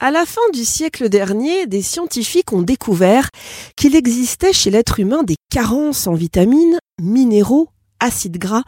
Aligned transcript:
À 0.00 0.12
la 0.12 0.26
fin 0.26 0.48
du 0.52 0.64
siècle 0.64 1.08
dernier, 1.08 1.66
des 1.66 1.82
scientifiques 1.82 2.52
ont 2.52 2.62
découvert 2.62 3.30
qu'il 3.74 3.96
existait 3.96 4.52
chez 4.52 4.70
l'être 4.70 5.00
humain 5.00 5.24
des 5.24 5.34
carences 5.50 6.06
en 6.06 6.14
vitamines, 6.14 6.78
minéraux, 7.02 7.68
acides 7.98 8.38
gras, 8.38 8.62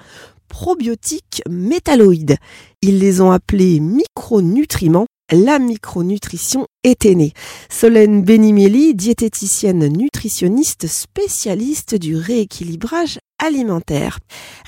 probiotiques, 0.49 1.43
métalloïdes. 1.49 2.37
Ils 2.83 2.99
les 2.99 3.21
ont 3.21 3.31
appelés 3.31 3.79
micronutriments. 3.79 5.07
La 5.31 5.61
micronutrition 5.61 6.67
était 6.83 7.15
née. 7.15 7.33
Solène 7.69 8.25
Benimeli, 8.25 8.97
diététicienne 8.97 9.87
nutritionniste 9.87 10.89
spécialiste 10.89 11.95
du 11.95 12.17
rééquilibrage 12.17 13.21
alimentaire. 13.45 14.19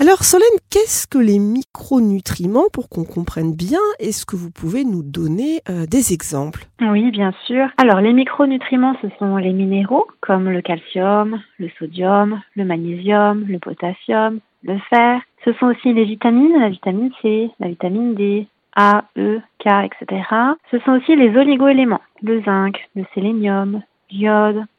Alors 0.00 0.24
Solène, 0.24 0.58
qu'est-ce 0.70 1.06
que 1.06 1.18
les 1.18 1.38
micronutriments 1.38 2.68
pour 2.72 2.88
qu'on 2.88 3.04
comprenne 3.04 3.54
bien 3.54 3.78
Est-ce 3.98 4.26
que 4.26 4.36
vous 4.36 4.50
pouvez 4.50 4.84
nous 4.84 5.02
donner 5.02 5.60
euh, 5.68 5.86
des 5.86 6.12
exemples? 6.12 6.66
Oui, 6.80 7.10
bien 7.10 7.32
sûr. 7.46 7.68
Alors 7.76 8.00
les 8.00 8.12
micronutriments, 8.12 8.96
ce 9.02 9.08
sont 9.18 9.36
les 9.36 9.52
minéraux 9.52 10.06
comme 10.20 10.48
le 10.48 10.62
calcium, 10.62 11.40
le 11.58 11.68
sodium, 11.78 12.40
le 12.56 12.64
magnésium, 12.64 13.44
le 13.46 13.58
potassium, 13.58 14.40
le 14.64 14.78
fer. 14.90 15.20
Ce 15.44 15.52
sont 15.54 15.66
aussi 15.66 15.92
les 15.92 16.04
vitamines, 16.04 16.58
la 16.58 16.68
vitamine 16.68 17.10
C, 17.20 17.50
la 17.60 17.68
vitamine 17.68 18.14
D, 18.14 18.46
A, 18.76 19.04
E, 19.18 19.40
K, 19.58 19.68
etc. 19.84 20.22
Ce 20.70 20.78
sont 20.80 20.92
aussi 20.92 21.16
les 21.16 21.36
oligoéléments, 21.36 22.00
le 22.22 22.42
zinc, 22.42 22.78
le 22.94 23.04
sélénium, 23.14 23.82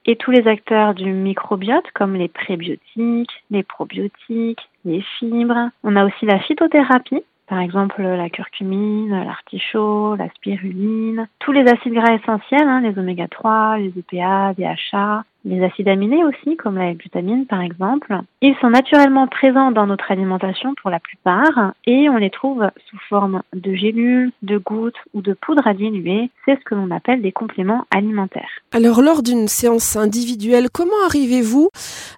et 0.05 0.15
tous 0.15 0.31
les 0.31 0.47
acteurs 0.47 0.93
du 0.93 1.11
microbiote 1.11 1.89
comme 1.93 2.15
les 2.15 2.27
prébiotiques, 2.27 3.43
les 3.51 3.63
probiotiques, 3.63 4.69
les 4.85 5.01
fibres. 5.19 5.69
On 5.83 5.95
a 5.95 6.05
aussi 6.05 6.25
la 6.25 6.39
phytothérapie, 6.39 7.23
par 7.47 7.59
exemple 7.59 8.01
la 8.01 8.29
curcumine, 8.29 9.23
l'artichaut, 9.25 10.15
la 10.15 10.29
spiruline, 10.29 11.27
tous 11.39 11.51
les 11.51 11.67
acides 11.69 11.93
gras 11.93 12.13
essentiels, 12.13 12.67
hein, 12.67 12.81
les 12.81 12.97
oméga 12.97 13.27
3, 13.27 13.77
les 13.77 13.93
EPA, 13.97 14.53
DHA, 14.53 15.23
les 15.45 15.63
acides 15.63 15.87
aminés 15.87 16.23
aussi, 16.23 16.55
comme 16.57 16.77
la 16.77 16.93
glutamine 16.93 17.45
par 17.45 17.61
exemple. 17.61 18.15
Ils 18.41 18.55
sont 18.61 18.69
naturellement 18.69 19.27
présents 19.27 19.71
dans 19.71 19.87
notre 19.87 20.11
alimentation 20.11 20.73
pour 20.81 20.89
la 20.89 20.99
plupart 20.99 21.73
et 21.85 22.09
on 22.09 22.17
les 22.17 22.29
trouve 22.29 22.69
sous 22.89 22.97
forme 23.09 23.41
de 23.53 23.75
gélules, 23.75 24.31
de 24.41 24.57
gouttes 24.57 24.97
ou 25.13 25.21
de 25.21 25.33
poudre 25.33 25.67
à 25.67 25.73
diluer. 25.73 26.29
C'est 26.45 26.57
ce 26.59 26.63
que 26.63 26.75
l'on 26.75 26.91
appelle 26.91 27.21
des 27.21 27.31
compléments 27.31 27.85
alimentaires. 27.93 28.49
Alors 28.71 29.01
lors 29.01 29.23
d'une 29.23 29.47
séance 29.47 29.95
individuelle, 29.95 30.67
comment 30.71 30.91
arrivez-vous, 31.05 31.69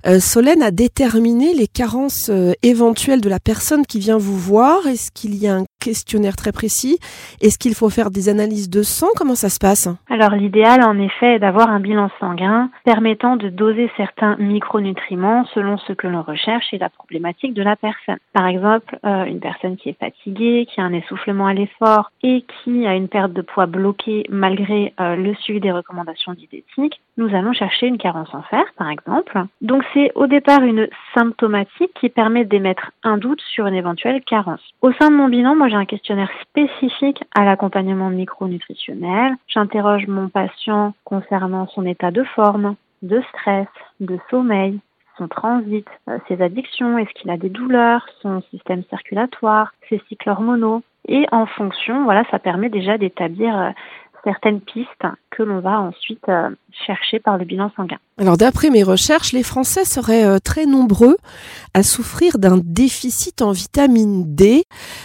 euh, 0.05 0.19
Solène, 0.19 0.61
à 0.61 0.71
déterminer 0.71 1.53
les 1.53 1.67
carences 1.67 2.29
euh, 2.29 2.53
éventuelles 2.63 3.21
de 3.21 3.29
la 3.29 3.39
personne 3.39 3.85
qui 3.85 3.99
vient 3.99 4.17
vous 4.17 4.37
voir? 4.37 4.87
Est-ce 4.87 5.11
qu'il 5.11 5.35
y 5.35 5.47
a 5.47 5.55
un 5.55 5.65
questionnaire 5.79 6.35
très 6.35 6.51
précis? 6.51 6.97
Est-ce 7.41 7.57
qu'il 7.57 7.75
faut 7.75 7.89
faire 7.89 8.11
des 8.11 8.29
analyses 8.29 8.69
de 8.69 8.83
sang? 8.83 9.07
Comment 9.15 9.35
ça 9.35 9.49
se 9.49 9.59
passe? 9.59 9.87
Alors 10.09 10.31
l'idéal 10.31 10.83
en 10.83 10.97
effet 10.99 11.35
est 11.35 11.39
d'avoir 11.39 11.69
un 11.69 11.79
bilan 11.79 12.09
sanguin 12.19 12.69
permettant 12.83 13.14
de 13.16 13.49
doser 13.49 13.89
certains 13.97 14.35
micronutriments 14.38 15.45
selon 15.53 15.77
ce 15.77 15.94
que 15.94 16.08
l'on 16.08 16.21
recherche 16.21 16.73
et 16.73 16.77
la 16.77 16.89
problématique 16.89 17.53
de 17.53 17.63
la 17.63 17.75
personne. 17.75 18.17
Par 18.33 18.47
exemple, 18.47 18.97
euh, 19.05 19.25
une 19.25 19.39
personne 19.39 19.77
qui 19.77 19.89
est 19.89 19.99
fatiguée, 19.99 20.67
qui 20.69 20.81
a 20.81 20.83
un 20.83 20.94
essoufflement 20.94 21.47
à 21.47 21.53
l'effort 21.53 22.11
et 22.23 22.43
qui 22.47 22.86
a 22.86 22.95
une 22.95 23.08
perte 23.08 23.33
de 23.33 23.41
poids 23.41 23.66
bloquée 23.66 24.25
malgré 24.30 24.93
euh, 24.99 25.16
le 25.16 25.33
suivi 25.36 25.59
des 25.59 25.71
recommandations 25.71 26.33
diététiques, 26.33 26.99
nous 27.17 27.33
allons 27.33 27.53
chercher 27.53 27.88
une 27.88 27.97
carence 27.97 28.33
en 28.33 28.41
fer 28.43 28.66
par 28.77 28.89
exemple. 28.89 29.41
Donc 29.61 29.83
c'est 29.93 30.11
au 30.16 30.27
départ 30.27 30.61
une 30.63 30.88
symptomatique 31.13 31.93
qui 31.99 32.09
permet 32.09 32.43
d'émettre 32.43 32.91
un 33.03 33.17
doute 33.17 33.41
sur 33.53 33.67
une 33.67 33.75
éventuelle 33.75 34.21
carence. 34.23 34.61
Au 34.81 34.91
sein 34.93 35.09
de 35.09 35.16
mon 35.16 35.30
bilan, 35.30 35.55
moi 35.55 35.67
un 35.75 35.86
questionnaire 35.86 36.31
spécifique 36.41 37.23
à 37.36 37.43
l'accompagnement 37.43 38.09
micronutritionnel. 38.09 39.36
J'interroge 39.47 40.08
mon 40.08 40.30
patient 40.30 40.93
concernant 41.03 41.67
son 41.67 41.86
état 41.86 42.11
de 42.11 42.23
forme, 42.23 42.75
de 43.01 43.21
stress, 43.29 43.67
de 43.99 44.17
sommeil, 44.29 44.79
son 45.17 45.27
transit, 45.27 45.88
euh, 46.09 46.17
ses 46.27 46.41
addictions, 46.41 46.97
est-ce 46.97 47.13
qu'il 47.13 47.30
a 47.31 47.37
des 47.37 47.49
douleurs, 47.49 48.05
son 48.21 48.42
système 48.52 48.83
circulatoire, 48.89 49.73
ses 49.89 50.02
cycles 50.09 50.30
hormonaux. 50.30 50.81
Et 51.08 51.25
en 51.31 51.45
fonction, 51.45 52.03
voilà, 52.03 52.23
ça 52.31 52.39
permet 52.39 52.70
déjà 52.70 52.97
d'établir 52.97 53.58
euh, 53.58 53.70
certaines 54.25 54.59
pistes 54.59 54.89
que 55.30 55.43
l'on 55.43 55.59
va 55.59 55.80
ensuite 55.80 56.27
euh, 56.27 56.49
chercher 56.86 57.19
par 57.19 57.37
le 57.37 57.45
bilan 57.45 57.71
sanguin. 57.77 57.97
Alors 58.17 58.37
d'après 58.37 58.69
mes 58.69 58.83
recherches, 58.83 59.31
les 59.31 59.43
Français 59.43 59.86
seraient 59.86 60.25
euh, 60.25 60.39
très 60.43 60.65
nombreux 60.65 61.15
à 61.73 61.83
souffrir 61.83 62.37
d'un 62.37 62.59
déficit 62.61 63.41
en 63.41 63.52
vitamine 63.52 64.35
D. 64.35 64.64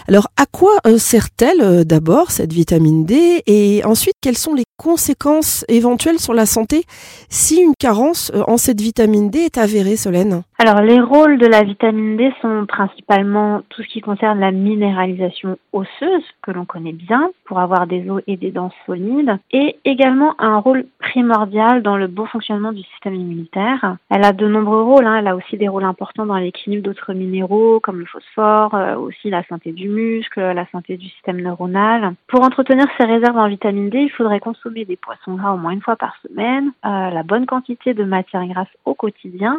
Alors 0.08 0.28
à 0.36 0.46
quoi 0.46 0.72
euh, 0.86 0.98
sert-elle 0.98 1.84
d'abord 1.84 2.30
cette 2.30 2.52
vitamine 2.52 3.04
D? 3.04 3.42
Et 3.46 3.82
ensuite 3.84 4.14
quelles 4.20 4.38
sont 4.38 4.54
les 4.54 4.64
conséquences 4.76 5.64
éventuelles 5.68 6.18
sur 6.18 6.34
la 6.34 6.46
santé 6.46 6.84
si 7.28 7.60
une 7.60 7.74
carence 7.78 8.32
en 8.48 8.56
cette 8.56 8.80
vitamine 8.80 9.30
D 9.30 9.40
est 9.40 9.58
avérée, 9.58 9.96
Solène? 9.96 10.42
Alors 10.62 10.82
les 10.82 11.00
rôles 11.00 11.38
de 11.38 11.46
la 11.46 11.62
vitamine 11.62 12.18
D 12.18 12.34
sont 12.42 12.66
principalement 12.66 13.62
tout 13.70 13.82
ce 13.82 13.88
qui 13.88 14.02
concerne 14.02 14.40
la 14.40 14.50
minéralisation 14.50 15.56
osseuse 15.72 16.22
que 16.42 16.50
l'on 16.50 16.66
connaît 16.66 16.92
bien 16.92 17.30
pour 17.46 17.60
avoir 17.60 17.86
des 17.86 18.10
os 18.10 18.22
et 18.26 18.36
des 18.36 18.50
dents 18.50 18.70
solides 18.84 19.38
et 19.52 19.78
également 19.86 20.34
un 20.38 20.58
rôle 20.58 20.84
primordial 20.98 21.82
dans 21.82 21.96
le 21.96 22.08
bon 22.08 22.26
fonctionnement 22.26 22.72
du 22.72 22.82
système 22.82 23.14
immunitaire. 23.14 23.96
Elle 24.10 24.22
a 24.22 24.34
de 24.34 24.46
nombreux 24.46 24.82
rôles, 24.82 25.06
hein. 25.06 25.16
elle 25.20 25.28
a 25.28 25.34
aussi 25.34 25.56
des 25.56 25.66
rôles 25.66 25.84
importants 25.84 26.26
dans 26.26 26.36
l'équilibre 26.36 26.82
d'autres 26.82 27.14
minéraux 27.14 27.80
comme 27.80 28.00
le 28.00 28.04
phosphore, 28.04 28.74
euh, 28.74 28.96
aussi 28.96 29.30
la 29.30 29.42
santé 29.44 29.72
du 29.72 29.88
muscle, 29.88 30.42
la 30.42 30.66
santé 30.72 30.98
du 30.98 31.08
système 31.08 31.40
neuronal. 31.40 32.12
Pour 32.26 32.42
entretenir 32.42 32.84
ces 32.98 33.06
réserves 33.06 33.38
en 33.38 33.48
vitamine 33.48 33.88
D, 33.88 34.00
il 34.00 34.10
faudrait 34.10 34.40
consommer 34.40 34.84
des 34.84 34.96
poissons 34.96 35.36
gras 35.36 35.52
au 35.52 35.56
moins 35.56 35.72
une 35.72 35.80
fois 35.80 35.96
par 35.96 36.16
semaine, 36.28 36.72
euh, 36.84 37.08
la 37.08 37.22
bonne 37.22 37.46
quantité 37.46 37.94
de 37.94 38.04
matières 38.04 38.46
grasses 38.46 38.68
au 38.84 38.92
quotidien 38.92 39.58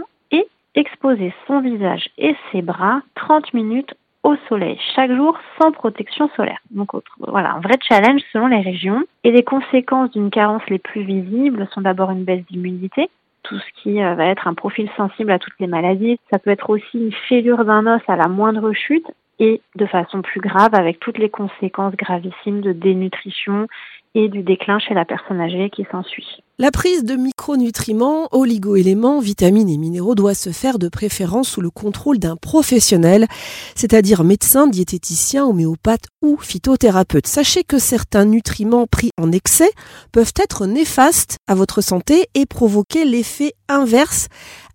exposer 0.75 1.33
son 1.47 1.61
visage 1.61 2.09
et 2.17 2.35
ses 2.51 2.61
bras 2.61 3.01
30 3.15 3.53
minutes 3.53 3.93
au 4.23 4.35
soleil 4.47 4.77
chaque 4.95 5.11
jour 5.11 5.37
sans 5.59 5.71
protection 5.71 6.29
solaire. 6.35 6.59
Donc 6.69 6.89
voilà, 7.19 7.53
un 7.53 7.59
vrai 7.59 7.75
challenge 7.81 8.21
selon 8.31 8.47
les 8.47 8.61
régions. 8.61 9.03
Et 9.23 9.31
les 9.31 9.43
conséquences 9.43 10.11
d'une 10.11 10.29
carence 10.29 10.63
les 10.69 10.79
plus 10.79 11.03
visibles 11.03 11.67
sont 11.73 11.81
d'abord 11.81 12.11
une 12.11 12.23
baisse 12.23 12.45
d'immunité, 12.49 13.09
tout 13.43 13.57
ce 13.57 13.81
qui 13.81 14.01
euh, 14.01 14.15
va 14.15 14.25
être 14.25 14.47
un 14.47 14.53
profil 14.53 14.89
sensible 14.95 15.31
à 15.31 15.39
toutes 15.39 15.59
les 15.59 15.67
maladies. 15.67 16.19
Ça 16.31 16.39
peut 16.39 16.51
être 16.51 16.69
aussi 16.69 16.97
une 16.97 17.13
fêlure 17.27 17.65
d'un 17.65 17.87
os 17.87 18.01
à 18.07 18.15
la 18.15 18.27
moindre 18.27 18.71
chute 18.73 19.09
et 19.39 19.61
de 19.75 19.85
façon 19.87 20.21
plus 20.21 20.39
grave 20.39 20.73
avec 20.73 20.99
toutes 20.99 21.17
les 21.17 21.29
conséquences 21.29 21.95
gravissimes 21.95 22.61
de 22.61 22.73
dénutrition 22.73 23.67
et 24.13 24.27
du 24.27 24.43
déclin 24.43 24.77
chez 24.77 24.93
la 24.93 25.05
personne 25.05 25.41
âgée 25.41 25.69
qui 25.71 25.85
s'ensuit. 25.91 26.43
La 26.61 26.69
prise 26.69 27.03
de 27.03 27.15
micronutriments, 27.15 28.27
oligoéléments, 28.31 29.19
vitamines 29.19 29.67
et 29.67 29.79
minéraux 29.79 30.13
doit 30.13 30.35
se 30.35 30.51
faire 30.51 30.77
de 30.77 30.89
préférence 30.89 31.49
sous 31.49 31.61
le 31.61 31.71
contrôle 31.71 32.19
d'un 32.19 32.35
professionnel, 32.35 33.25
c'est-à-dire 33.73 34.23
médecin, 34.23 34.67
diététicien, 34.67 35.43
homéopathe 35.43 36.05
ou 36.21 36.37
phytothérapeute. 36.37 37.25
Sachez 37.25 37.63
que 37.63 37.79
certains 37.79 38.25
nutriments 38.25 38.85
pris 38.85 39.09
en 39.19 39.31
excès 39.31 39.71
peuvent 40.11 40.33
être 40.35 40.67
néfastes 40.67 41.37
à 41.47 41.55
votre 41.55 41.81
santé 41.81 42.27
et 42.35 42.45
provoquer 42.45 43.05
l'effet 43.05 43.53
inverse 43.67 44.27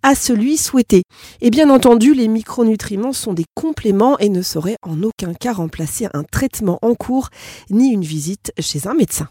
à 0.03 0.13
celui 0.13 0.57
souhaité. 0.57 1.03
Et 1.39 1.51
bien 1.51 1.69
entendu, 1.69 2.13
les 2.13 2.27
micronutriments 2.27 3.13
sont 3.13 3.31
des 3.31 3.45
compléments 3.55 4.19
et 4.19 4.27
ne 4.27 4.41
sauraient 4.41 4.75
en 4.81 5.01
aucun 5.03 5.33
cas 5.33 5.53
remplacer 5.53 6.09
un 6.13 6.25
traitement 6.25 6.79
en 6.81 6.95
cours 6.95 7.29
ni 7.69 7.93
une 7.93 8.03
visite 8.03 8.51
chez 8.59 8.87
un 8.87 8.93
médecin. 8.93 9.29